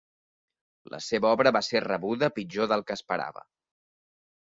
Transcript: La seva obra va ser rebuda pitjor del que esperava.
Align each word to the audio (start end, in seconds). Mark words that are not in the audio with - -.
La 0.93 0.99
seva 1.07 1.29
obra 1.33 1.51
va 1.57 1.61
ser 1.67 1.81
rebuda 1.83 2.29
pitjor 2.39 2.71
del 2.73 2.83
que 2.89 2.97
esperava. 3.01 3.45